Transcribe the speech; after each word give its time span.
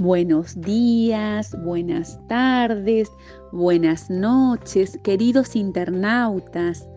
Buenos 0.00 0.58
días, 0.58 1.54
buenas 1.62 2.18
tardes, 2.26 3.12
buenas 3.52 4.08
noches, 4.08 4.98
queridos 5.02 5.54
internautas. 5.54 6.88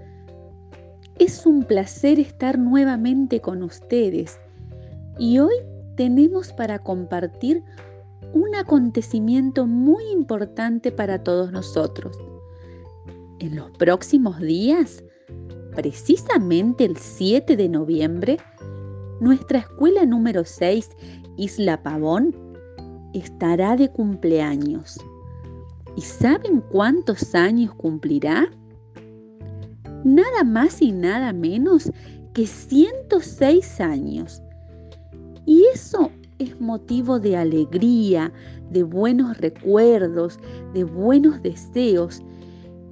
Es 1.20 1.46
un 1.46 1.66
placer 1.66 2.18
estar 2.18 2.58
nuevamente 2.58 3.42
con 3.42 3.62
ustedes 3.62 4.40
y 5.20 5.40
hoy 5.40 5.54
tenemos 5.98 6.54
para 6.54 6.80
compartir 6.80 7.62
un 8.32 8.56
acontecimiento 8.56 9.68
muy 9.68 10.06
importante 10.14 10.90
para 10.90 11.22
todos 11.22 11.52
nosotros. 11.52 12.18
En 13.40 13.58
los 13.58 13.70
próximos 13.72 14.40
días, 14.40 15.04
precisamente 15.76 16.86
el 16.86 16.96
7 16.96 17.58
de 17.58 17.68
noviembre, 17.68 18.38
nuestra 19.20 19.60
escuela 19.60 20.06
número 20.06 20.46
6, 20.46 20.90
Isla 21.36 21.84
Pavón, 21.84 22.43
estará 23.14 23.76
de 23.76 23.90
cumpleaños. 23.90 24.98
¿Y 25.96 26.02
saben 26.02 26.62
cuántos 26.72 27.36
años 27.36 27.74
cumplirá? 27.76 28.50
Nada 30.04 30.44
más 30.44 30.82
y 30.82 30.92
nada 30.92 31.32
menos 31.34 31.92
que 32.34 32.48
106 32.48 33.80
años. 33.80 34.42
Y 35.46 35.64
eso 35.74 36.10
es 36.40 36.60
motivo 36.60 37.20
de 37.20 37.38
alegría, 37.38 38.32
de 38.72 38.84
buenos 38.84 39.38
recuerdos, 39.38 40.40
de 40.74 40.84
buenos 40.84 41.42
deseos. 41.44 42.22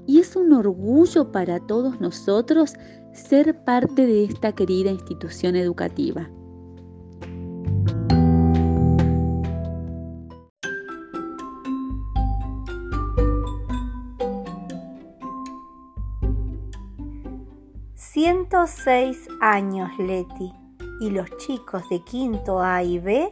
Y 0.06 0.20
es 0.20 0.36
un 0.36 0.54
orgullo 0.54 1.32
para 1.32 1.60
todos 1.60 2.00
nosotros 2.00 2.76
ser 3.14 3.64
parte 3.64 4.06
de 4.06 4.26
esta 4.26 4.52
querida 4.54 4.92
institución 4.92 5.56
educativa. 5.56 6.30
Seis 18.68 19.28
años 19.40 19.90
Leti 19.98 20.54
y 21.00 21.10
los 21.10 21.36
chicos 21.38 21.88
de 21.90 22.04
quinto 22.04 22.62
A 22.62 22.84
y 22.84 23.00
B 23.00 23.32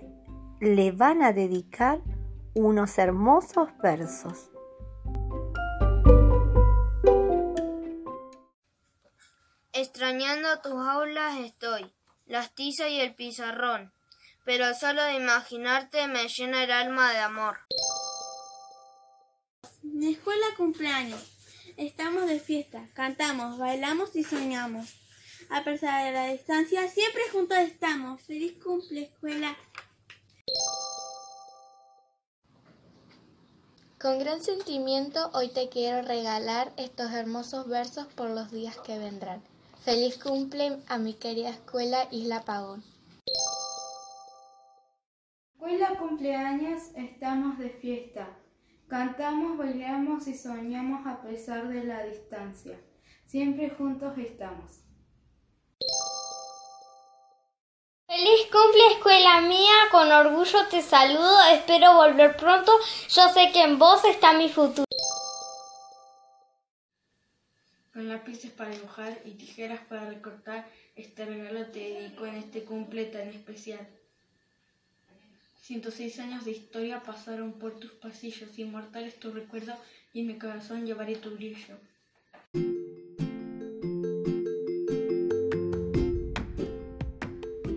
le 0.60 0.92
van 0.92 1.22
a 1.22 1.34
dedicar 1.34 2.02
unos 2.54 2.98
hermosos 2.98 3.70
versos. 3.82 4.50
Extrañando 9.74 10.60
tus 10.62 10.74
aulas 10.74 11.38
estoy, 11.40 11.94
las 12.26 12.54
tizas 12.54 12.90
y 12.90 13.00
el 13.00 13.16
pizarrón, 13.16 13.94
pero 14.46 14.74
solo 14.74 15.04
de 15.04 15.16
imaginarte 15.16 16.08
me 16.08 16.28
llena 16.28 16.64
el 16.64 16.72
alma 16.72 17.12
de 17.12 17.20
amor. 17.20 17.58
Mi 19.84 20.14
escuela 20.14 20.48
cumpleaños. 20.58 21.39
Estamos 21.80 22.28
de 22.28 22.42
fiesta, 22.42 22.90
cantamos, 22.92 23.58
bailamos 23.58 24.14
y 24.14 24.26
soñamos. 24.26 24.98
A 25.50 25.64
pesar 25.64 26.04
de 26.04 26.12
la 26.12 26.26
distancia, 26.26 26.86
siempre 26.90 27.22
juntos 27.32 27.58
estamos. 27.58 28.22
Feliz 28.22 28.62
cumple, 28.62 29.04
escuela. 29.04 29.56
Con 33.98 34.20
gran 34.20 34.44
sentimiento 34.44 35.32
hoy 35.34 35.48
te 35.48 35.70
quiero 35.70 36.06
regalar 36.06 36.74
estos 36.76 37.14
hermosos 37.14 37.70
versos 37.70 38.08
por 38.08 38.30
los 38.30 38.52
días 38.52 38.78
que 38.80 39.00
vendrán. 39.00 39.42
Feliz 39.82 40.18
cumple 40.18 40.80
a 40.90 40.98
mi 40.98 41.14
querida 41.14 41.52
escuela 41.52 42.10
Isla 42.12 42.44
Pagón. 42.44 42.84
Escuela 45.54 45.98
cumpleaños, 45.98 46.90
estamos 46.98 47.58
de 47.58 47.70
fiesta. 47.70 48.38
Cantamos, 48.90 49.56
bailamos 49.56 50.28
y 50.28 50.34
soñamos 50.34 51.06
a 51.06 51.22
pesar 51.22 51.68
de 51.68 51.84
la 51.84 52.04
distancia. 52.06 52.76
Siempre 53.28 53.70
juntos 53.70 54.18
estamos. 54.18 54.82
Feliz 58.08 58.48
cumple 58.52 58.82
escuela 58.96 59.42
mía, 59.42 59.76
con 59.92 60.12
orgullo 60.12 60.68
te 60.72 60.82
saludo, 60.82 61.40
espero 61.52 61.98
volver 61.98 62.36
pronto, 62.36 62.72
yo 63.10 63.30
sé 63.30 63.52
que 63.54 63.62
en 63.62 63.78
vos 63.78 64.04
está 64.06 64.34
mi 64.34 64.50
futuro. 64.50 64.86
Con 67.94 68.10
lápices 68.10 68.52
para 68.52 68.72
dibujar 68.72 69.20
y 69.24 69.36
tijeras 69.36 69.82
para 69.82 70.10
recortar, 70.10 70.68
este 70.96 71.26
regalo 71.26 71.68
te 71.68 71.78
dedico 71.78 72.26
en 72.26 72.38
este 72.38 72.64
cumple 72.64 73.06
tan 73.06 73.30
especial. 73.30 73.88
106 75.70 76.20
años 76.22 76.46
de 76.46 76.52
historia 76.52 77.04
pasaron 77.06 77.52
por 77.54 77.76
tus 77.80 77.92
pasillos, 77.92 78.58
inmortales 78.58 79.20
tu 79.20 79.32
recuerdo 79.32 79.74
y 80.12 80.22
en 80.22 80.26
mi 80.26 80.40
corazón 80.40 80.88
llevaré 80.88 81.16
tu 81.16 81.30
brillo. 81.30 81.76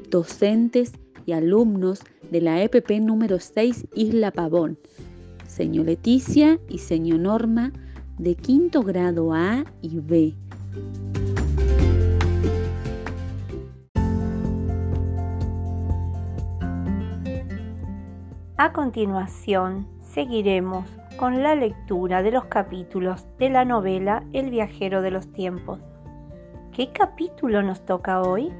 Docentes 0.08 0.92
y 1.26 1.32
alumnos 1.32 2.00
de 2.30 2.40
la 2.40 2.62
EPP 2.62 2.92
número 2.92 3.38
6 3.38 3.88
Isla 3.94 4.30
Pavón, 4.30 4.78
señor 5.46 5.84
Leticia 5.84 6.58
y 6.70 6.78
señor 6.78 7.18
Norma 7.18 7.74
de 8.16 8.36
quinto 8.36 8.82
grado 8.82 9.34
A 9.34 9.66
y 9.82 9.98
B. 9.98 10.34
A 18.62 18.72
continuación, 18.72 19.88
seguiremos 20.02 20.88
con 21.16 21.42
la 21.42 21.56
lectura 21.56 22.22
de 22.22 22.30
los 22.30 22.44
capítulos 22.44 23.26
de 23.36 23.50
la 23.50 23.64
novela 23.64 24.22
El 24.32 24.50
viajero 24.50 25.02
de 25.02 25.10
los 25.10 25.32
tiempos. 25.32 25.80
¿Qué 26.70 26.92
capítulo 26.92 27.64
nos 27.64 27.84
toca 27.84 28.22
hoy? 28.22 28.52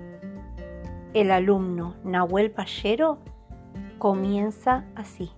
El 1.15 1.31
alumno 1.31 1.95
Nahuel 2.03 2.51
Pallero 2.51 3.21
comienza 3.99 4.85
así. 4.97 5.31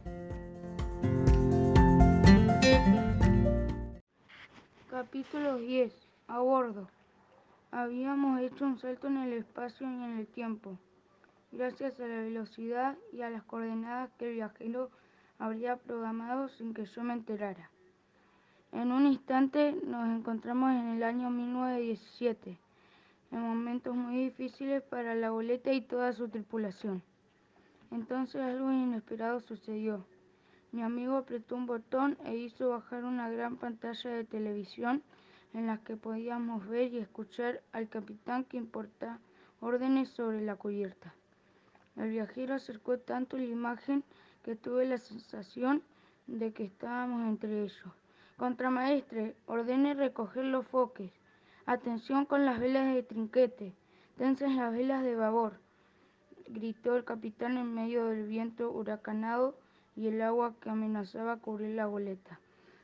Capítulo 4.89 5.59
10. 5.59 5.93
A 6.29 6.39
bordo. 6.39 6.89
Habíamos 7.71 8.41
hecho 8.41 8.65
un 8.65 8.79
salto 8.79 9.09
en 9.09 9.19
el 9.19 9.35
espacio 9.35 9.87
y 9.87 9.93
en 9.93 10.19
el 10.21 10.27
tiempo 10.27 10.79
gracias 11.57 12.01
a 12.01 12.07
la 12.07 12.23
velocidad 12.23 12.99
y 13.13 13.23
a 13.23 13.31
las 13.31 13.45
coordenadas 13.45 14.11
que 14.19 14.29
el 14.29 14.35
viajero 14.35 14.91
habría 15.39 15.77
programado 15.77 16.49
sin 16.49 16.75
que 16.75 16.85
yo 16.85 17.05
me 17.05 17.13
enterara. 17.13 17.71
En 18.73 18.91
un 18.91 19.07
instante 19.07 19.73
nos 19.87 20.09
encontramos 20.09 20.73
en 20.73 20.89
el 20.89 21.03
año 21.05 21.31
1917, 21.31 22.59
en 23.31 23.41
momentos 23.41 23.95
muy 23.95 24.17
difíciles 24.25 24.83
para 24.83 25.15
la 25.15 25.31
boleta 25.31 25.73
y 25.73 25.81
toda 25.81 26.13
su 26.13 26.29
tripulación. 26.29 27.03
Entonces 27.93 28.41
algo 28.41 28.73
inesperado 28.73 29.39
sucedió. 29.39 30.05
Mi 30.73 30.83
amigo 30.83 31.17
apretó 31.17 31.55
un 31.55 31.67
botón 31.67 32.19
e 32.25 32.37
hizo 32.37 32.71
bajar 32.71 33.05
una 33.05 33.31
gran 33.31 33.57
pantalla 33.59 34.11
de 34.11 34.25
televisión 34.25 35.05
en 35.53 35.69
la 35.69 35.79
que 35.79 35.97
podíamos 35.97 36.67
ver 36.67 36.93
y 36.93 36.99
escuchar 36.99 37.63
al 37.71 37.89
capitán 37.89 38.43
que 38.43 38.57
importa 38.57 39.21
órdenes 39.61 40.09
sobre 40.09 40.41
la 40.41 40.57
cubierta. 40.57 41.15
El 41.97 42.11
viajero 42.11 42.55
acercó 42.55 42.99
tanto 42.99 43.37
la 43.37 43.45
imagen 43.45 44.03
que 44.43 44.57
tuve 44.57 44.85
la 44.87 44.99
sensación 44.99 45.83
de 46.27 46.53
que 46.53 46.65
estábamos 46.65 47.27
entre 47.27 47.63
ellos. 47.63 47.93
Contramaestre, 48.37 49.37
ordene 49.47 49.95
recoger 49.95 50.45
los 50.45 50.67
foques. 50.67 51.13
Atención 51.67 52.27
con 52.27 52.45
las 52.45 52.59
velas 52.59 52.93
de 52.95 53.03
trinquete. 53.03 53.75
Tensen 54.17 54.57
las 54.57 54.73
velas 54.73 55.05
de 55.05 55.15
babor. 55.15 55.61
Gritó 56.49 56.97
el 56.97 57.05
capitán 57.05 57.57
en 57.57 57.73
medio 57.73 58.07
del 58.07 58.27
viento 58.27 58.71
huracanado 58.71 59.57
y 59.97 60.09
el 60.09 60.21
agua 60.21 60.55
que 60.61 60.71
amenazaba 60.71 61.39
cubrir 61.39 61.77
la 61.77 61.87
goleta. 61.87 62.41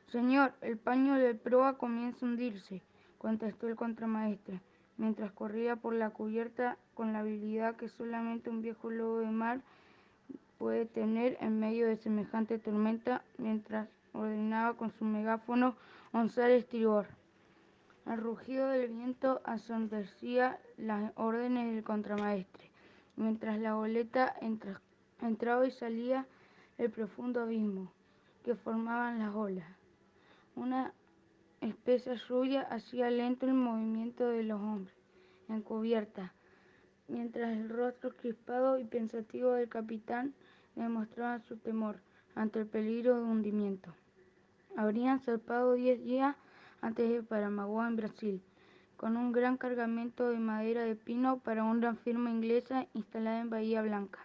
Señor, 0.07 0.53
el 0.61 0.77
paño 0.77 1.15
de 1.15 1.35
proa 1.35 1.77
comienza 1.77 2.25
a 2.25 2.29
hundirse, 2.29 2.81
contestó 3.17 3.67
el 3.67 3.75
contramaestre 3.75 4.61
mientras 5.01 5.31
corría 5.31 5.77
por 5.77 5.95
la 5.95 6.11
cubierta 6.11 6.77
con 6.93 7.11
la 7.11 7.19
habilidad 7.19 7.75
que 7.75 7.89
solamente 7.89 8.51
un 8.51 8.61
viejo 8.61 8.91
lobo 8.91 9.17
de 9.17 9.31
mar 9.31 9.61
puede 10.59 10.85
tener 10.85 11.39
en 11.41 11.59
medio 11.59 11.87
de 11.87 11.97
semejante 11.97 12.59
tormenta, 12.59 13.23
mientras 13.39 13.89
ordenaba 14.13 14.77
con 14.77 14.91
su 14.91 15.03
megáfono 15.03 15.75
onzar 16.13 16.51
estribor. 16.51 17.07
El 18.05 18.17
rugido 18.17 18.67
del 18.67 18.91
viento 18.91 19.41
asondecía 19.43 20.59
las 20.77 21.11
órdenes 21.15 21.73
del 21.73 21.83
contramaestre, 21.83 22.69
mientras 23.15 23.57
la 23.57 23.73
goleta 23.73 24.35
entraba 25.19 25.65
y 25.65 25.71
salía 25.71 26.27
el 26.77 26.91
profundo 26.91 27.41
abismo 27.41 27.91
que 28.45 28.53
formaban 28.53 29.17
las 29.17 29.33
olas. 29.33 29.67
Una 30.55 30.93
espesa 31.61 32.15
lluvia 32.27 32.61
hacía 32.63 33.09
lento 33.09 33.45
el 33.45 33.53
movimiento 33.53 34.27
de 34.27 34.43
los 34.43 34.59
hombres 34.59 34.95
en 35.47 35.61
cubierta, 35.61 36.33
mientras 37.07 37.55
el 37.55 37.69
rostro 37.69 38.15
crispado 38.15 38.79
y 38.79 38.83
pensativo 38.83 39.53
del 39.53 39.69
capitán 39.69 40.33
demostraba 40.75 41.39
su 41.39 41.57
temor. 41.57 41.99
ante 42.35 42.59
el 42.59 42.67
peligro 42.67 43.17
de 43.17 43.23
hundimiento. 43.23 43.93
Habrían 44.77 45.19
zarpado 45.19 45.73
diez 45.73 46.01
días 46.03 46.35
antes 46.81 47.09
de 47.09 47.23
Paramaguá, 47.23 47.87
en 47.87 47.97
Brasil, 47.97 48.41
con 48.97 49.17
un 49.17 49.31
gran 49.31 49.57
cargamento 49.57 50.29
de 50.29 50.39
madera 50.39 50.83
de 50.83 50.95
pino 50.95 51.39
para 51.39 51.63
una 51.63 51.95
firma 51.95 52.31
inglesa 52.31 52.87
instalada 52.93 53.41
en 53.41 53.49
Bahía 53.49 53.81
Blanca. 53.81 54.19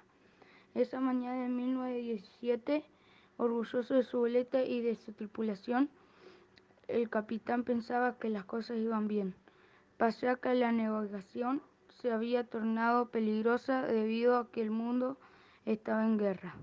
Esa 0.74 1.00
mañana 1.00 1.42
de 1.42 1.48
1917, 1.48 2.84
orgulloso 3.38 3.94
de 3.94 4.04
su 4.04 4.18
boleta 4.18 4.62
y 4.62 4.80
de 4.82 4.94
su 4.94 5.12
tripulación, 5.12 5.90
el 6.88 7.10
capitán 7.10 7.64
pensaba 7.64 8.18
que 8.18 8.28
las 8.28 8.44
cosas 8.44 8.78
iban 8.78 9.08
bien. 9.08 9.34
Pasó 9.96 10.40
que 10.40 10.54
la 10.54 10.72
navegación 10.72 11.62
se 12.00 12.12
había 12.12 12.44
tornado 12.44 13.10
peligrosa 13.10 13.82
debido 13.82 14.36
a 14.36 14.50
que 14.50 14.62
el 14.62 14.70
mundo 14.70 15.18
estaba 15.64 16.04
en 16.04 16.18
guerra. 16.18 16.54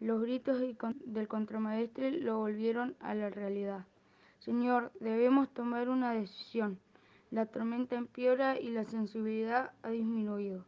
Los 0.00 0.22
gritos 0.22 0.60
del 1.04 1.28
contramaestre 1.28 2.10
lo 2.12 2.38
volvieron 2.38 2.96
a 3.00 3.14
la 3.14 3.30
realidad. 3.30 3.84
Señor, 4.38 4.90
debemos 5.00 5.48
tomar 5.54 5.88
una 5.88 6.12
decisión. 6.12 6.78
La 7.30 7.46
tormenta 7.46 7.96
empeora 7.96 8.58
y 8.58 8.70
la 8.70 8.84
sensibilidad 8.84 9.72
ha 9.82 9.90
disminuido. 9.90 10.64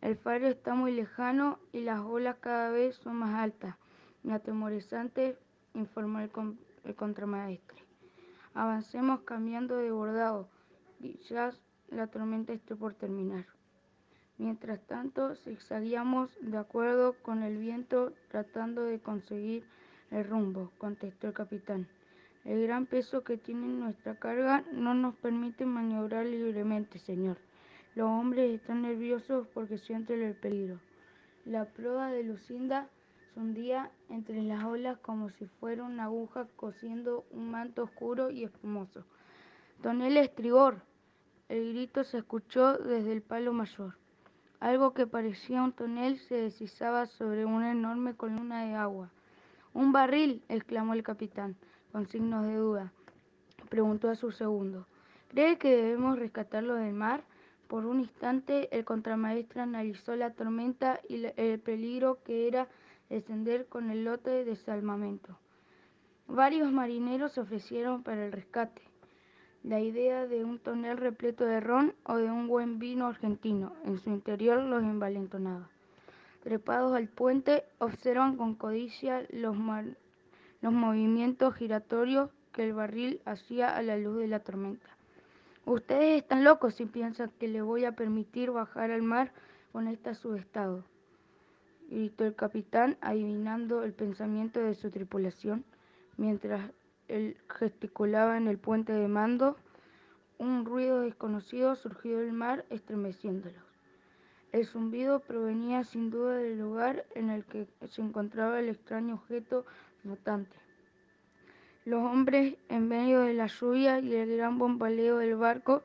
El 0.00 0.16
faro 0.16 0.46
está 0.48 0.74
muy 0.74 0.92
lejano 0.92 1.58
y 1.72 1.80
las 1.80 2.00
olas 2.00 2.36
cada 2.40 2.70
vez 2.70 2.96
son 2.96 3.16
más 3.16 3.34
altas 3.34 3.76
y 4.24 4.30
atemorizantes, 4.30 5.38
informó 5.74 6.20
el 6.20 6.94
contramaestre. 6.96 7.85
Avancemos 8.56 9.20
cambiando 9.20 9.76
de 9.76 9.90
bordado. 9.90 10.48
Quizás 10.98 11.60
la 11.90 12.06
tormenta 12.06 12.54
esté 12.54 12.74
por 12.74 12.94
terminar. 12.94 13.44
Mientras 14.38 14.80
tanto, 14.86 15.34
zigzagueamos 15.34 16.30
de 16.40 16.56
acuerdo 16.56 17.16
con 17.20 17.42
el 17.42 17.58
viento 17.58 18.14
tratando 18.30 18.84
de 18.84 18.98
conseguir 18.98 19.64
el 20.10 20.24
rumbo, 20.24 20.72
contestó 20.78 21.26
el 21.26 21.34
capitán. 21.34 21.86
El 22.46 22.62
gran 22.62 22.86
peso 22.86 23.24
que 23.24 23.36
tiene 23.36 23.66
nuestra 23.66 24.14
carga 24.14 24.64
no 24.72 24.94
nos 24.94 25.14
permite 25.16 25.66
maniobrar 25.66 26.24
libremente, 26.24 26.98
señor. 26.98 27.36
Los 27.94 28.08
hombres 28.08 28.54
están 28.54 28.80
nerviosos 28.80 29.46
porque 29.48 29.76
sienten 29.76 30.22
el 30.22 30.34
peligro. 30.34 30.80
La 31.44 31.66
proa 31.66 32.10
de 32.10 32.22
Lucinda 32.22 32.88
se 33.36 33.40
hundía 33.40 33.90
entre 34.08 34.42
las 34.42 34.64
olas 34.64 34.96
como 34.98 35.28
si 35.28 35.44
fuera 35.60 35.84
una 35.84 36.04
aguja 36.04 36.46
cosiendo 36.56 37.26
un 37.30 37.50
manto 37.50 37.82
oscuro 37.82 38.30
y 38.30 38.44
espumoso. 38.44 39.04
Tonel 39.82 40.16
estribor. 40.16 40.80
El 41.50 41.74
grito 41.74 42.02
se 42.02 42.16
escuchó 42.16 42.78
desde 42.78 43.12
el 43.12 43.20
palo 43.20 43.52
mayor. 43.52 43.98
Algo 44.58 44.94
que 44.94 45.06
parecía 45.06 45.62
un 45.62 45.72
tonel 45.72 46.18
se 46.18 46.34
deslizaba 46.36 47.04
sobre 47.04 47.44
una 47.44 47.72
enorme 47.72 48.14
columna 48.14 48.64
de 48.64 48.74
agua. 48.74 49.10
Un 49.74 49.92
barril, 49.92 50.42
exclamó 50.48 50.94
el 50.94 51.02
capitán, 51.02 51.56
con 51.92 52.08
signos 52.08 52.46
de 52.46 52.56
duda. 52.56 52.92
Preguntó 53.68 54.08
a 54.08 54.16
su 54.16 54.32
segundo. 54.32 54.86
¿Cree 55.28 55.58
que 55.58 55.76
debemos 55.76 56.18
rescatarlo 56.18 56.76
del 56.76 56.94
mar? 56.94 57.22
Por 57.68 57.84
un 57.84 58.00
instante 58.00 58.74
el 58.74 58.86
contramaestre 58.86 59.60
analizó 59.60 60.16
la 60.16 60.32
tormenta 60.32 61.00
y 61.06 61.26
el 61.36 61.60
peligro 61.60 62.22
que 62.24 62.48
era 62.48 62.66
descender 63.08 63.66
con 63.66 63.90
el 63.90 64.04
lote 64.04 64.30
de 64.30 64.44
desalmamento. 64.44 65.38
Varios 66.28 66.72
marineros 66.72 67.32
se 67.32 67.40
ofrecieron 67.40 68.02
para 68.02 68.26
el 68.26 68.32
rescate. 68.32 68.82
La 69.62 69.80
idea 69.80 70.26
de 70.26 70.44
un 70.44 70.58
tonel 70.58 70.96
repleto 70.96 71.44
de 71.44 71.60
ron 71.60 71.94
o 72.04 72.16
de 72.16 72.30
un 72.30 72.48
buen 72.48 72.78
vino 72.78 73.06
argentino 73.06 73.72
en 73.84 73.98
su 73.98 74.10
interior 74.10 74.62
los 74.62 74.82
envalentonaba. 74.82 75.68
Trepados 76.42 76.94
al 76.94 77.08
puente, 77.08 77.64
observan 77.78 78.36
con 78.36 78.54
codicia 78.54 79.26
los, 79.30 79.56
los 80.60 80.72
movimientos 80.72 81.54
giratorios 81.54 82.30
que 82.52 82.64
el 82.64 82.72
barril 82.72 83.20
hacía 83.24 83.76
a 83.76 83.82
la 83.82 83.96
luz 83.96 84.18
de 84.18 84.28
la 84.28 84.40
tormenta. 84.40 84.86
Ustedes 85.64 86.22
están 86.22 86.44
locos 86.44 86.74
si 86.74 86.86
piensan 86.86 87.32
que 87.40 87.48
le 87.48 87.60
voy 87.60 87.84
a 87.84 87.92
permitir 87.92 88.52
bajar 88.52 88.92
al 88.92 89.02
mar 89.02 89.32
con 89.72 89.88
este 89.88 90.14
subestado, 90.14 90.84
gritó 91.88 92.24
el 92.24 92.34
capitán, 92.34 92.96
adivinando 93.00 93.82
el 93.82 93.92
pensamiento 93.92 94.60
de 94.60 94.74
su 94.74 94.90
tripulación, 94.90 95.64
mientras 96.16 96.70
él 97.08 97.36
gesticulaba 97.48 98.36
en 98.36 98.48
el 98.48 98.58
puente 98.58 98.92
de 98.92 99.08
mando. 99.08 99.56
Un 100.38 100.64
ruido 100.64 101.00
desconocido 101.00 101.74
surgió 101.76 102.18
del 102.18 102.32
mar, 102.32 102.64
estremeciéndolos. 102.70 103.62
El 104.52 104.66
zumbido 104.66 105.20
provenía 105.20 105.84
sin 105.84 106.10
duda 106.10 106.36
del 106.36 106.58
lugar 106.58 107.04
en 107.14 107.30
el 107.30 107.44
que 107.44 107.66
se 107.88 108.02
encontraba 108.02 108.58
el 108.58 108.68
extraño 108.68 109.14
objeto 109.14 109.64
flotante. 110.02 110.56
Los 111.84 112.02
hombres, 112.02 112.56
en 112.68 112.88
medio 112.88 113.20
de 113.20 113.34
la 113.34 113.46
lluvia 113.46 114.00
y 114.00 114.14
el 114.14 114.36
gran 114.36 114.58
bombaleo 114.58 115.18
del 115.18 115.36
barco, 115.36 115.82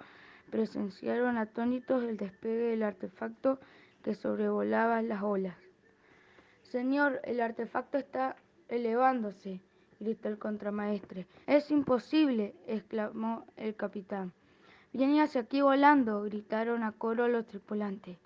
presenciaron 0.49 1.37
atónitos 1.37 2.03
el 2.03 2.17
despegue 2.17 2.71
del 2.71 2.83
artefacto 2.83 3.59
que 4.03 4.15
sobrevolaba 4.15 5.01
las 5.01 5.21
olas. 5.21 5.60
Señor, 6.71 7.19
el 7.25 7.41
artefacto 7.41 7.97
está 7.97 8.37
elevándose, 8.69 9.59
gritó 9.99 10.29
el 10.29 10.37
contramaestre. 10.37 11.27
Es 11.45 11.69
imposible, 11.69 12.55
exclamó 12.65 13.45
el 13.57 13.75
capitán. 13.75 14.31
Viene 14.93 15.21
hacia 15.21 15.41
aquí 15.41 15.59
volando, 15.59 16.23
gritaron 16.23 16.83
a 16.83 16.93
coro 16.93 17.27
los 17.27 17.45
tripulantes. 17.45 18.17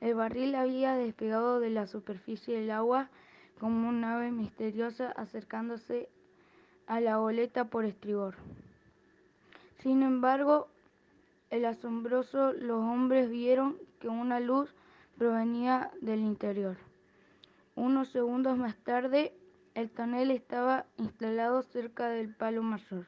El 0.00 0.14
barril 0.14 0.54
había 0.54 0.94
despegado 0.94 1.60
de 1.60 1.68
la 1.68 1.86
superficie 1.86 2.58
del 2.58 2.70
agua 2.70 3.10
como 3.58 3.90
un 3.90 4.02
ave 4.02 4.30
misteriosa 4.32 5.10
acercándose 5.10 6.08
a 6.86 7.00
la 7.00 7.18
goleta 7.18 7.66
por 7.66 7.84
estribor. 7.84 8.36
Sin 9.82 10.02
embargo, 10.02 10.68
el 11.50 11.66
asombroso 11.66 12.54
los 12.54 12.78
hombres 12.78 13.28
vieron 13.28 13.76
que 13.98 14.08
una 14.08 14.40
luz 14.40 14.74
provenía 15.18 15.90
del 16.00 16.20
interior. 16.20 16.78
Unos 17.80 18.10
segundos 18.10 18.58
más 18.58 18.76
tarde, 18.76 19.32
el 19.72 19.90
tonel 19.90 20.30
estaba 20.32 20.84
instalado 20.98 21.62
cerca 21.62 22.10
del 22.10 22.28
palo 22.28 22.62
mayor. 22.62 23.06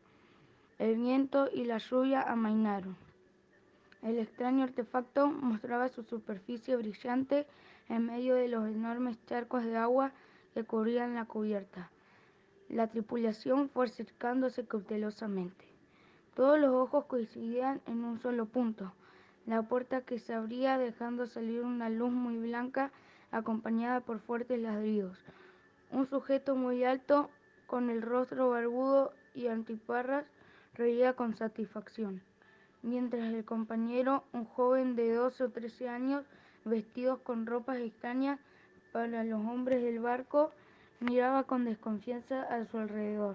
El 0.78 0.96
viento 0.96 1.50
y 1.52 1.66
la 1.66 1.76
lluvia 1.76 2.22
amainaron. 2.22 2.96
El 4.00 4.18
extraño 4.18 4.64
artefacto 4.64 5.26
mostraba 5.26 5.90
su 5.90 6.04
superficie 6.04 6.74
brillante 6.76 7.46
en 7.90 8.06
medio 8.06 8.34
de 8.34 8.48
los 8.48 8.66
enormes 8.66 9.18
charcos 9.26 9.62
de 9.62 9.76
agua 9.76 10.12
que 10.54 10.64
cubrían 10.64 11.16
la 11.16 11.26
cubierta. 11.26 11.90
La 12.70 12.86
tripulación 12.86 13.68
fue 13.68 13.84
acercándose 13.84 14.64
cautelosamente. 14.64 15.66
Todos 16.34 16.58
los 16.58 16.72
ojos 16.72 17.04
coincidían 17.04 17.82
en 17.84 18.04
un 18.04 18.20
solo 18.20 18.46
punto, 18.46 18.94
la 19.44 19.60
puerta 19.60 20.00
que 20.00 20.18
se 20.18 20.32
abría 20.32 20.78
dejando 20.78 21.26
salir 21.26 21.60
una 21.60 21.90
luz 21.90 22.10
muy 22.10 22.38
blanca 22.38 22.90
acompañada 23.32 24.00
por 24.00 24.20
fuertes 24.20 24.60
ladridos. 24.60 25.18
Un 25.90 26.08
sujeto 26.08 26.54
muy 26.54 26.84
alto, 26.84 27.28
con 27.66 27.90
el 27.90 28.02
rostro 28.02 28.50
barbudo 28.50 29.12
y 29.34 29.48
antiparras, 29.48 30.24
reía 30.74 31.14
con 31.14 31.34
satisfacción, 31.36 32.22
mientras 32.82 33.32
el 33.32 33.44
compañero, 33.44 34.22
un 34.32 34.44
joven 34.44 34.94
de 34.94 35.12
12 35.12 35.44
o 35.44 35.50
13 35.50 35.88
años, 35.88 36.24
vestidos 36.64 37.18
con 37.20 37.46
ropas 37.46 37.78
extrañas 37.78 38.38
para 38.92 39.24
los 39.24 39.40
hombres 39.40 39.82
del 39.82 39.98
barco, 39.98 40.52
Miraba 41.02 41.42
con 41.42 41.64
desconfianza 41.64 42.42
a 42.42 42.64
su 42.66 42.78
alrededor. 42.78 43.34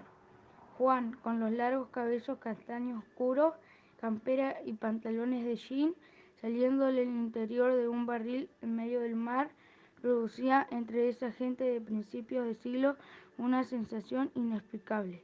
Juan, 0.77 1.17
con 1.21 1.41
los 1.41 1.51
largos 1.51 1.89
cabellos 1.89 2.37
castaños 2.37 3.03
oscuros, 3.03 3.55
campera 3.99 4.55
y 4.65 4.71
pantalones 4.71 5.43
de 5.43 5.57
jean, 5.57 5.93
saliendo 6.39 6.85
del 6.85 7.09
interior 7.09 7.75
de 7.75 7.89
un 7.89 8.05
barril 8.05 8.49
en 8.61 8.73
medio 8.73 9.01
del 9.01 9.17
mar, 9.17 9.49
producía 10.01 10.67
entre 10.71 11.09
esa 11.09 11.31
gente 11.31 11.63
de 11.63 11.81
principios 11.81 12.45
de 12.45 12.55
siglo 12.55 12.95
una 13.37 13.63
sensación 13.63 14.31
inexplicable. 14.35 15.21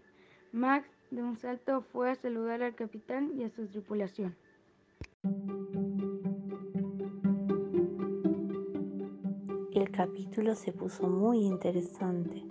Max 0.52 0.88
de 1.12 1.24
un 1.24 1.38
salto 1.38 1.82
fue 1.82 2.12
a 2.12 2.16
saludar 2.16 2.62
al 2.64 2.76
capitán 2.76 3.32
y 3.38 3.44
a 3.44 3.50
su 3.50 3.68
tripulación. 3.68 4.36
El 9.72 9.92
capítulo 9.92 10.56
se 10.56 10.72
puso 10.72 11.08
muy 11.08 11.40
interesante, 11.40 12.44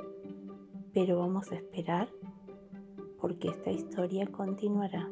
pero 0.93 1.19
vamos 1.19 1.50
a 1.52 1.57
esperar 1.57 2.09
porque 3.21 3.49
esta 3.49 3.71
historia 3.71 4.26
continuará. 4.26 5.09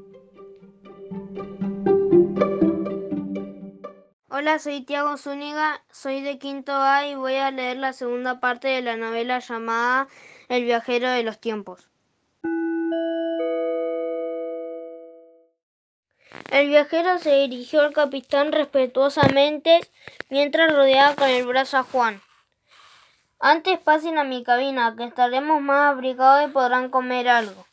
Hola, 4.40 4.58
soy 4.58 4.80
Tiago 4.80 5.18
Zúñiga, 5.18 5.82
soy 5.92 6.22
de 6.22 6.38
quinto 6.38 6.72
A 6.72 7.06
y 7.06 7.14
voy 7.14 7.34
a 7.34 7.50
leer 7.50 7.76
la 7.76 7.92
segunda 7.92 8.40
parte 8.40 8.68
de 8.68 8.80
la 8.80 8.96
novela 8.96 9.38
llamada 9.38 10.08
El 10.48 10.64
viajero 10.64 11.10
de 11.10 11.22
los 11.22 11.38
tiempos. 11.38 11.90
El 16.50 16.68
viajero 16.68 17.18
se 17.18 17.36
dirigió 17.36 17.82
al 17.82 17.92
capitán 17.92 18.50
respetuosamente 18.50 19.78
mientras 20.30 20.74
rodeaba 20.74 21.16
con 21.16 21.28
el 21.28 21.46
brazo 21.46 21.76
a 21.76 21.82
Juan. 21.82 22.22
Antes 23.40 23.78
pasen 23.78 24.16
a 24.16 24.24
mi 24.24 24.42
cabina, 24.42 24.94
que 24.96 25.04
estaremos 25.04 25.60
más 25.60 25.92
abrigados 25.92 26.48
y 26.48 26.50
podrán 26.50 26.88
comer 26.88 27.28
algo. 27.28 27.66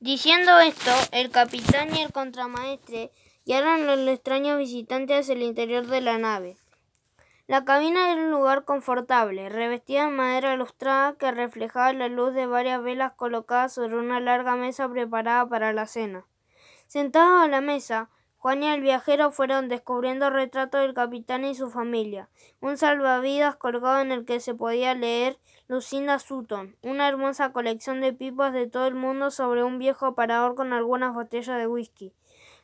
Diciendo 0.00 0.60
esto, 0.60 0.90
el 1.12 1.30
capitán 1.30 1.96
y 1.96 2.02
el 2.02 2.12
contramaestre 2.12 3.10
guiaron 3.44 3.88
a 3.88 3.96
los 3.96 4.08
extraños 4.08 4.58
visitantes 4.58 5.20
hacia 5.20 5.34
el 5.34 5.42
interior 5.42 5.86
de 5.86 6.00
la 6.00 6.18
nave. 6.18 6.56
La 7.46 7.64
cabina 7.64 8.12
era 8.12 8.22
un 8.22 8.30
lugar 8.30 8.64
confortable, 8.64 9.48
revestida 9.48 10.04
en 10.04 10.14
madera 10.14 10.54
ilustrada 10.54 11.14
que 11.14 11.32
reflejaba 11.32 11.92
la 11.92 12.08
luz 12.08 12.32
de 12.32 12.46
varias 12.46 12.80
velas 12.80 13.12
colocadas 13.12 13.72
sobre 13.72 13.96
una 13.96 14.20
larga 14.20 14.54
mesa 14.54 14.88
preparada 14.88 15.48
para 15.48 15.72
la 15.72 15.86
cena. 15.86 16.26
Sentados 16.86 17.42
a 17.42 17.48
la 17.48 17.60
mesa, 17.60 18.08
Juan 18.40 18.62
y 18.62 18.68
el 18.68 18.80
viajero 18.80 19.32
fueron 19.32 19.68
descubriendo 19.68 20.30
retratos 20.30 20.80
del 20.80 20.94
capitán 20.94 21.44
y 21.44 21.54
su 21.54 21.70
familia, 21.70 22.30
un 22.60 22.78
salvavidas 22.78 23.56
colgado 23.56 24.00
en 24.00 24.12
el 24.12 24.24
que 24.24 24.40
se 24.40 24.54
podía 24.54 24.94
leer 24.94 25.36
Lucinda 25.66 26.18
Sutton, 26.18 26.76
una 26.82 27.06
hermosa 27.06 27.52
colección 27.52 28.00
de 28.00 28.12
pipas 28.12 28.52
de 28.52 28.66
todo 28.66 28.86
el 28.86 28.94
mundo 28.94 29.30
sobre 29.30 29.62
un 29.62 29.78
viejo 29.78 30.06
aparador 30.06 30.54
con 30.54 30.72
algunas 30.72 31.14
botellas 31.14 31.58
de 31.58 31.66
whisky. 31.66 32.14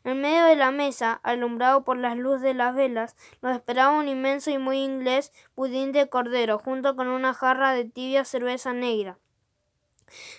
En 0.06 0.20
medio 0.20 0.44
de 0.44 0.54
la 0.54 0.70
mesa, 0.70 1.18
alumbrado 1.24 1.82
por 1.82 1.96
las 1.96 2.16
luces 2.16 2.40
de 2.42 2.54
las 2.54 2.76
velas, 2.76 3.16
los 3.42 3.52
esperaba 3.52 3.98
un 3.98 4.06
inmenso 4.06 4.52
y 4.52 4.58
muy 4.58 4.78
inglés 4.78 5.32
pudín 5.56 5.90
de 5.90 6.08
cordero, 6.08 6.60
junto 6.60 6.94
con 6.94 7.08
una 7.08 7.34
jarra 7.34 7.72
de 7.72 7.86
tibia 7.86 8.24
cerveza 8.24 8.72
negra, 8.72 9.18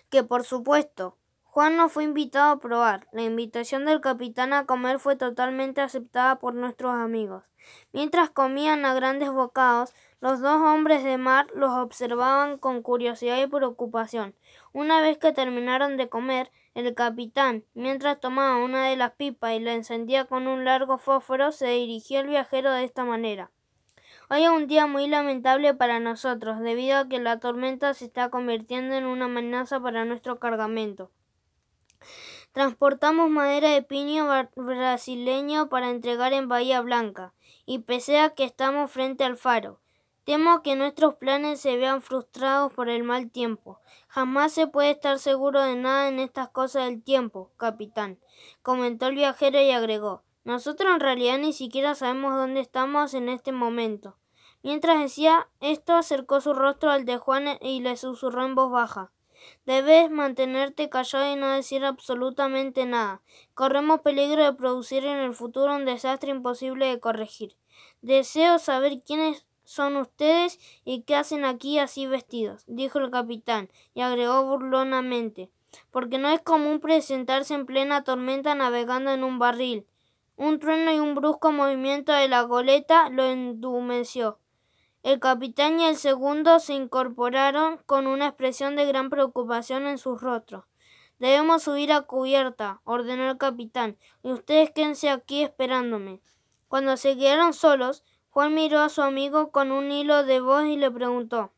que 0.09 0.23
por 0.23 0.45
supuesto 0.45 1.17
Juan 1.43 1.75
no 1.75 1.89
fue 1.89 2.05
invitado 2.05 2.53
a 2.53 2.59
probar. 2.61 3.09
La 3.11 3.23
invitación 3.23 3.83
del 3.83 3.99
capitán 3.99 4.53
a 4.53 4.65
comer 4.65 4.99
fue 4.99 5.17
totalmente 5.17 5.81
aceptada 5.81 6.39
por 6.39 6.53
nuestros 6.53 6.93
amigos. 6.93 7.43
Mientras 7.91 8.29
comían 8.29 8.85
a 8.85 8.93
grandes 8.93 9.31
bocados, 9.31 9.93
los 10.21 10.39
dos 10.39 10.61
hombres 10.61 11.03
de 11.03 11.17
mar 11.17 11.47
los 11.53 11.71
observaban 11.71 12.57
con 12.57 12.81
curiosidad 12.81 13.37
y 13.43 13.47
preocupación. 13.47 14.33
Una 14.71 15.01
vez 15.01 15.17
que 15.17 15.33
terminaron 15.33 15.97
de 15.97 16.07
comer, 16.07 16.51
el 16.77 16.93
capitán, 16.93 17.65
mientras 17.73 18.19
tomaba 18.19 18.63
una 18.63 18.87
de 18.87 18.95
las 18.95 19.13
pipas 19.13 19.53
y 19.53 19.59
la 19.59 19.73
encendía 19.73 20.25
con 20.25 20.47
un 20.47 20.63
largo 20.63 20.99
fósforo, 20.99 21.51
se 21.51 21.67
dirigió 21.69 22.19
al 22.19 22.27
viajero 22.27 22.71
de 22.71 22.83
esta 22.83 23.03
manera. 23.03 23.49
Hoy 24.29 24.43
es 24.43 24.49
un 24.49 24.67
día 24.67 24.85
muy 24.85 25.07
lamentable 25.07 25.73
para 25.73 25.99
nosotros, 25.99 26.59
debido 26.59 26.97
a 26.97 27.07
que 27.07 27.19
la 27.19 27.39
tormenta 27.39 27.93
se 27.93 28.05
está 28.05 28.29
convirtiendo 28.29 28.93
en 28.93 29.05
una 29.05 29.25
amenaza 29.25 29.79
para 29.79 30.05
nuestro 30.05 30.37
cargamento. 30.37 31.09
Transportamos 32.51 33.29
madera 33.29 33.69
de 33.69 33.81
piño 33.81 34.27
brasileño 34.55 35.69
para 35.69 35.89
entregar 35.89 36.33
en 36.33 36.47
Bahía 36.47 36.81
Blanca, 36.81 37.33
y 37.65 37.79
pese 37.79 38.19
a 38.19 38.31
que 38.31 38.43
estamos 38.43 38.91
frente 38.91 39.23
al 39.23 39.37
faro, 39.37 39.79
Temo 40.27 40.61
que 40.61 40.75
nuestros 40.75 41.15
planes 41.15 41.61
se 41.61 41.77
vean 41.77 42.01
frustrados 42.01 42.73
por 42.73 42.89
el 42.89 43.01
mal 43.01 43.31
tiempo. 43.31 43.79
Jamás 44.09 44.51
se 44.51 44.67
puede 44.67 44.91
estar 44.91 45.19
seguro 45.19 45.61
de 45.61 45.77
nada 45.77 46.09
en 46.09 46.19
estas 46.19 46.49
cosas 46.49 46.83
del 46.83 47.01
tiempo, 47.01 47.53
capitán, 47.55 48.19
comentó 48.61 49.07
el 49.07 49.15
viajero 49.15 49.61
y 49.61 49.71
agregó 49.71 50.25
Nosotros 50.43 50.91
en 50.93 50.99
realidad 50.99 51.37
ni 51.37 51.53
siquiera 51.53 51.95
sabemos 51.95 52.35
dónde 52.35 52.59
estamos 52.59 53.13
en 53.13 53.29
este 53.29 53.53
momento. 53.53 54.17
Mientras 54.63 54.99
decía 54.99 55.47
esto, 55.61 55.95
acercó 55.95 56.41
su 56.41 56.53
rostro 56.53 56.89
al 56.89 57.05
de 57.05 57.15
Juan 57.15 57.57
y 57.61 57.79
le 57.79 57.95
susurró 57.95 58.45
en 58.45 58.55
voz 58.55 58.69
baja 58.69 59.13
Debes 59.65 60.11
mantenerte 60.11 60.89
callado 60.89 61.31
y 61.31 61.37
no 61.37 61.47
decir 61.47 61.85
absolutamente 61.85 62.85
nada. 62.85 63.21
Corremos 63.53 64.01
peligro 64.01 64.43
de 64.43 64.51
producir 64.51 65.05
en 65.05 65.19
el 65.19 65.33
futuro 65.33 65.73
un 65.73 65.85
desastre 65.85 66.31
imposible 66.31 66.87
de 66.87 66.99
corregir. 66.99 67.55
Deseo 68.01 68.59
saber 68.59 69.01
quiénes 69.05 69.46
son 69.67 69.97
ustedes 69.97 70.59
y 70.85 71.01
qué 71.01 71.15
hacen 71.15 71.43
aquí 71.43 71.77
así 71.77 72.07
vestidos, 72.07 72.63
dijo 72.67 72.99
el 72.99 73.11
capitán, 73.11 73.69
y 73.93 73.99
agregó 73.99 74.45
burlonamente, 74.45 75.51
porque 75.91 76.17
no 76.17 76.29
es 76.29 76.39
común 76.39 76.79
presentarse 76.79 77.53
en 77.53 77.65
plena 77.65 78.05
tormenta 78.05 78.55
navegando 78.55 79.11
en 79.11 79.25
un 79.25 79.39
barril. 79.39 79.85
Un 80.37 80.59
trueno 80.59 80.93
y 80.93 80.99
un 80.99 81.15
brusco 81.15 81.51
movimiento 81.51 82.13
de 82.13 82.29
la 82.29 82.43
goleta 82.43 83.09
lo 83.09 83.25
endumeció. 83.25 84.39
El 85.03 85.19
capitán 85.19 85.81
y 85.81 85.85
el 85.85 85.97
segundo 85.97 86.59
se 86.59 86.73
incorporaron 86.73 87.77
con 87.85 88.07
una 88.07 88.27
expresión 88.27 88.77
de 88.77 88.85
gran 88.85 89.09
preocupación 89.09 89.85
en 89.85 89.97
sus 89.97 90.21
rostros. 90.21 90.63
Debemos 91.19 91.63
subir 91.63 91.91
a 91.91 92.03
cubierta, 92.03 92.79
ordenó 92.85 93.29
el 93.29 93.37
capitán, 93.37 93.97
y 94.23 94.31
ustedes 94.31 94.71
quédense 94.71 95.09
aquí 95.09 95.43
esperándome. 95.43 96.21
Cuando 96.69 96.95
se 96.95 97.17
quedaron 97.17 97.53
solos, 97.53 98.05
Juan 98.37 98.53
miró 98.53 98.81
a 98.81 98.89
su 98.89 99.01
amigo 99.01 99.49
con 99.49 99.71
un 99.71 99.91
hilo 99.91 100.23
de 100.23 100.39
voz 100.39 100.65
y 100.65 100.77
le 100.77 100.91
preguntó 100.91 101.51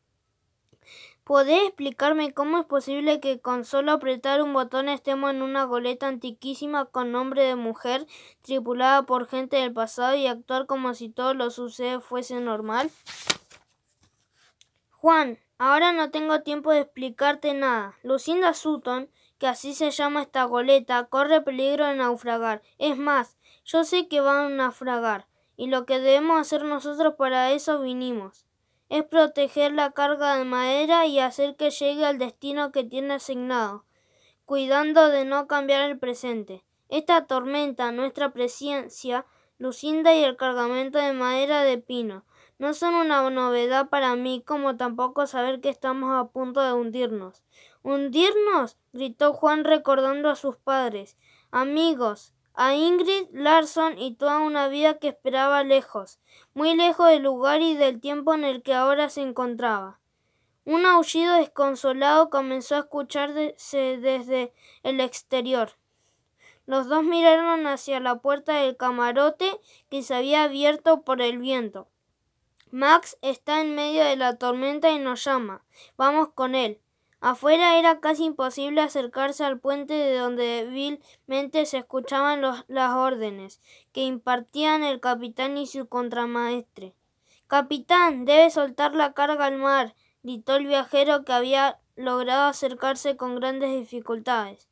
¿Podés 1.24 1.64
explicarme 1.64 2.32
cómo 2.32 2.56
es 2.56 2.64
posible 2.64 3.20
que 3.20 3.38
con 3.38 3.66
solo 3.66 3.92
apretar 3.92 4.40
un 4.40 4.54
botón 4.54 4.88
estemos 4.88 5.30
en 5.30 5.42
una 5.42 5.64
goleta 5.64 6.08
antiquísima 6.08 6.86
con 6.86 7.12
nombre 7.12 7.42
de 7.42 7.54
mujer, 7.54 8.06
tripulada 8.40 9.02
por 9.02 9.28
gente 9.28 9.58
del 9.58 9.74
pasado 9.74 10.14
y 10.16 10.26
actuar 10.26 10.64
como 10.64 10.94
si 10.94 11.10
todo 11.10 11.34
lo 11.34 11.50
sucede 11.50 12.00
fuese 12.00 12.40
normal? 12.40 12.90
Juan, 14.88 15.38
ahora 15.58 15.92
no 15.92 16.10
tengo 16.10 16.40
tiempo 16.40 16.70
de 16.70 16.80
explicarte 16.80 17.52
nada. 17.52 17.94
Lucinda 18.02 18.54
Sutton, 18.54 19.10
que 19.36 19.48
así 19.48 19.74
se 19.74 19.90
llama 19.90 20.22
esta 20.22 20.44
goleta, 20.44 21.04
corre 21.08 21.42
peligro 21.42 21.84
de 21.84 21.96
naufragar. 21.96 22.62
Es 22.78 22.96
más, 22.96 23.36
yo 23.66 23.84
sé 23.84 24.08
que 24.08 24.22
va 24.22 24.46
a 24.46 24.48
naufragar 24.48 25.26
y 25.60 25.66
lo 25.66 25.84
que 25.84 26.00
debemos 26.00 26.40
hacer 26.40 26.64
nosotros 26.64 27.16
para 27.16 27.52
eso 27.52 27.82
vinimos 27.82 28.46
es 28.88 29.04
proteger 29.04 29.74
la 29.74 29.90
carga 29.90 30.36
de 30.36 30.46
madera 30.46 31.04
y 31.04 31.18
hacer 31.18 31.54
que 31.54 31.68
llegue 31.68 32.06
al 32.06 32.16
destino 32.16 32.72
que 32.72 32.82
tiene 32.82 33.12
asignado, 33.12 33.84
cuidando 34.46 35.10
de 35.10 35.26
no 35.26 35.46
cambiar 35.48 35.82
el 35.82 35.98
presente. 35.98 36.64
Esta 36.88 37.26
tormenta, 37.26 37.92
nuestra 37.92 38.32
presencia, 38.32 39.26
Lucinda 39.58 40.14
y 40.14 40.24
el 40.24 40.38
cargamento 40.38 40.98
de 40.98 41.12
madera 41.12 41.62
de 41.62 41.76
pino, 41.76 42.24
no 42.58 42.72
son 42.72 42.94
una 42.94 43.28
novedad 43.28 43.90
para 43.90 44.16
mí, 44.16 44.42
como 44.46 44.78
tampoco 44.78 45.26
saber 45.26 45.60
que 45.60 45.68
estamos 45.68 46.18
a 46.18 46.30
punto 46.30 46.62
de 46.62 46.72
hundirnos. 46.72 47.42
¿Hundirnos? 47.82 48.78
gritó 48.94 49.34
Juan 49.34 49.64
recordando 49.64 50.30
a 50.30 50.36
sus 50.36 50.56
padres. 50.56 51.18
Amigos, 51.50 52.32
a 52.54 52.74
Ingrid 52.74 53.28
Larson 53.32 53.98
y 53.98 54.14
toda 54.14 54.38
una 54.38 54.68
vida 54.68 54.98
que 54.98 55.08
esperaba 55.08 55.64
lejos, 55.64 56.20
muy 56.54 56.74
lejos 56.74 57.08
del 57.08 57.22
lugar 57.22 57.62
y 57.62 57.74
del 57.74 58.00
tiempo 58.00 58.34
en 58.34 58.44
el 58.44 58.62
que 58.62 58.74
ahora 58.74 59.08
se 59.08 59.22
encontraba. 59.22 60.00
Un 60.64 60.84
aullido 60.84 61.34
desconsolado 61.34 62.30
comenzó 62.30 62.76
a 62.76 62.80
escucharse 62.80 63.54
desde 64.00 64.52
el 64.82 65.00
exterior. 65.00 65.72
Los 66.66 66.86
dos 66.86 67.02
miraron 67.02 67.66
hacia 67.66 67.98
la 67.98 68.20
puerta 68.20 68.54
del 68.54 68.76
camarote 68.76 69.58
que 69.88 70.02
se 70.02 70.14
había 70.14 70.44
abierto 70.44 71.02
por 71.02 71.20
el 71.22 71.38
viento. 71.38 71.88
Max 72.70 73.18
está 73.22 73.60
en 73.60 73.74
medio 73.74 74.04
de 74.04 74.14
la 74.14 74.36
tormenta 74.36 74.90
y 74.90 74.98
nos 75.00 75.24
llama. 75.24 75.64
Vamos 75.96 76.28
con 76.34 76.54
él. 76.54 76.80
Afuera 77.20 77.78
era 77.78 78.00
casi 78.00 78.24
imposible 78.24 78.80
acercarse 78.80 79.44
al 79.44 79.60
puente 79.60 79.92
de 79.92 80.16
donde 80.16 80.64
débilmente 80.64 81.66
se 81.66 81.78
escuchaban 81.78 82.40
las 82.40 82.94
órdenes 82.94 83.60
que 83.92 84.04
impartían 84.04 84.84
el 84.84 85.00
capitán 85.00 85.58
y 85.58 85.66
su 85.66 85.86
contramaestre. 85.86 86.94
Capitán, 87.46 88.24
debe 88.24 88.48
soltar 88.48 88.94
la 88.94 89.12
carga 89.12 89.44
al 89.44 89.58
mar, 89.58 89.94
gritó 90.22 90.56
el 90.56 90.66
viajero 90.66 91.24
que 91.24 91.32
había 91.34 91.78
logrado 91.94 92.44
acercarse 92.44 93.18
con 93.18 93.34
grandes 93.36 93.70
dificultades. 93.70 94.70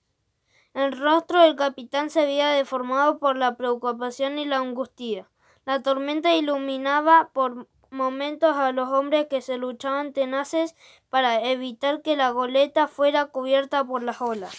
El 0.72 0.96
rostro 0.96 1.40
del 1.40 1.56
capitán 1.56 2.08
se 2.08 2.20
había 2.22 2.48
deformado 2.48 3.18
por 3.18 3.36
la 3.36 3.56
preocupación 3.56 4.38
y 4.38 4.46
la 4.46 4.58
angustia. 4.58 5.28
La 5.66 5.82
tormenta 5.82 6.34
iluminaba 6.34 7.30
por 7.34 7.68
momentos 7.90 8.56
a 8.56 8.72
los 8.72 8.88
hombres 8.88 9.26
que 9.28 9.40
se 9.40 9.58
luchaban 9.58 10.12
tenaces 10.12 10.74
para 11.10 11.42
evitar 11.44 12.02
que 12.02 12.16
la 12.16 12.30
goleta 12.30 12.88
fuera 12.88 13.26
cubierta 13.26 13.84
por 13.84 14.02
las 14.02 14.20
olas. 14.20 14.56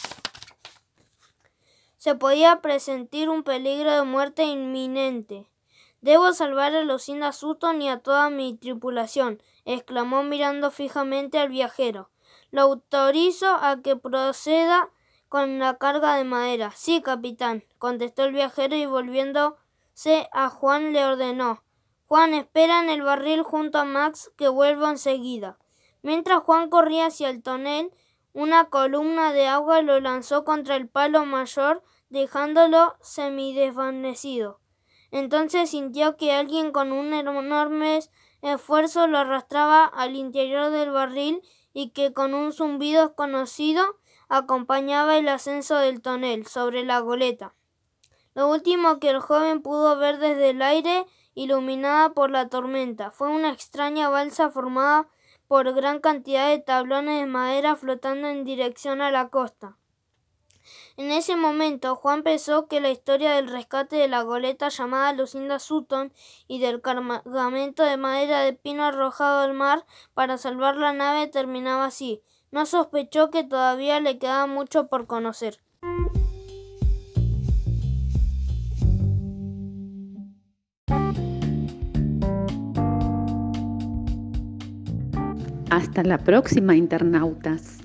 Se 1.98 2.15
podía 2.15 2.62
presentir 2.62 3.29
un 3.29 3.43
peligro 3.43 3.91
de 3.91 4.03
muerte 4.03 4.43
inminente. 4.45 5.48
Debo 6.01 6.31
salvar 6.31 6.74
a 6.74 6.83
Lucinda 6.83 7.33
Sutton 7.33 7.81
y 7.81 7.89
a 7.89 8.00
toda 8.00 8.29
mi 8.29 8.55
tripulación, 8.55 9.43
exclamó 9.65 10.24
mirando 10.24 10.71
fijamente 10.71 11.39
al 11.39 11.50
viajero. 11.50 12.09
Lo 12.51 12.62
autorizo 12.62 13.48
a 13.48 13.81
que 13.81 13.98
proceda 13.98 14.89
con 15.27 15.59
la 15.59 15.77
carga 15.77 16.15
de 16.15 16.24
madera. 16.24 16.71
Sí, 16.75 17.01
capitán, 17.01 17.63
contestó 17.77 18.24
el 18.24 18.33
viajero 18.33 18.75
y 18.75 18.86
volviéndose 18.86 20.29
a 20.31 20.50
Juan 20.50 20.93
le 20.93 21.03
ordenó 21.03 21.63
Juan 22.10 22.34
espera 22.34 22.82
en 22.82 22.89
el 22.89 23.04
barril 23.04 23.44
junto 23.44 23.78
a 23.78 23.86
Max 23.86 24.32
que 24.36 24.48
vuelva 24.48 24.89
enseguida. 24.89 25.60
Mientras 26.01 26.42
Juan 26.42 26.72
corría 26.72 27.06
hacia 27.06 27.30
el 27.30 27.44
tonel, 27.44 27.92
una 28.34 28.72
columna 28.72 29.32
de 29.32 29.46
agua 29.46 29.84
lo 29.84 30.00
lanzó 30.00 30.44
contra 30.44 30.75
el 30.75 30.89
palo 30.89 31.24
mayor, 31.28 31.84
dejándolo 32.10 32.96
semidesvanecido. 33.00 34.60
Entonces 35.12 35.70
sintió 35.70 36.18
que 36.18 36.34
alguien 36.34 36.72
con 36.72 36.94
un 36.94 37.13
enorme 37.13 38.00
esfuerzo 38.42 39.06
lo 39.06 39.20
arrastraba 39.20 39.86
al 39.86 40.16
interior 40.16 40.72
del 40.72 40.89
barril 40.89 41.44
y 41.74 41.92
que 41.92 42.12
con 42.12 42.34
un 42.34 42.54
zumbido 42.54 43.06
desconocido 43.06 44.00
acompañaba 44.30 45.16
el 45.16 45.28
ascenso 45.28 45.75
del 45.78 46.01
tonel 46.01 46.48
sobre 46.48 46.84
la 46.84 47.01
goleta. 47.01 47.54
Lo 48.34 48.50
último 48.50 49.00
que 49.00 49.12
el 49.12 49.20
joven 49.20 49.62
pudo 49.62 49.96
ver 49.98 50.18
desde 50.18 50.51
el 50.51 50.63
aire, 50.63 51.06
iluminada 51.39 52.10
por 52.10 52.31
la 52.31 52.50
tormenta, 52.50 53.12
fue 53.12 53.29
una 53.29 53.53
extraña 53.53 54.10
balsa 54.10 54.50
formada 54.50 55.08
por 55.48 55.74
gran 55.74 56.01
cantidad 56.01 56.50
de 56.50 56.60
tablones 56.60 57.22
de 57.22 57.27
madera 57.27 57.77
flotando 57.77 58.27
en 58.27 58.43
dirección 58.43 59.01
a 59.01 59.10
la 59.10 59.29
costa. 59.29 59.77
En 60.98 61.12
ese 61.12 61.38
momento, 61.38 61.96
Juan 61.96 62.24
pensó 62.24 62.67
que 62.67 62.81
la 62.81 62.89
historia 62.89 63.31
del 63.36 63.48
rescate 63.48 63.96
de 63.96 64.10
la 64.10 64.22
goleta 64.24 64.67
llamada 64.67 65.13
Lucinda 65.13 65.60
Sutton 65.60 66.12
y 66.50 66.60
del 66.60 66.81
cargamento 66.81 67.84
de 67.84 67.96
madera 67.96 68.41
de 68.41 68.51
pino 68.51 68.84
arrojado 68.84 69.39
al 69.39 69.53
mar 69.53 69.86
para 70.13 70.38
salvar 70.38 70.75
la 70.75 70.91
nave 70.91 71.27
terminaba 71.27 71.86
así. 71.86 72.22
No 72.51 72.65
sospechó 72.65 73.29
que 73.29 73.46
todavía 73.46 74.01
le 74.01 74.19
quedaba 74.19 74.46
mucho 74.46 74.88
por 74.88 75.08
conocer. 75.08 75.62
Hasta 85.70 86.02
la 86.04 86.18
próxima, 86.18 86.76
internautas. 86.76 87.78